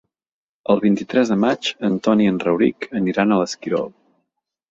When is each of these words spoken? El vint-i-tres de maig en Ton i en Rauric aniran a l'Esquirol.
El 0.73 0.79
vint-i-tres 0.85 1.31
de 1.33 1.37
maig 1.41 1.69
en 1.89 1.99
Ton 2.07 2.25
i 2.25 2.29
en 2.31 2.41
Rauric 2.45 2.87
aniran 3.01 3.35
a 3.35 3.37
l'Esquirol. 3.43 3.93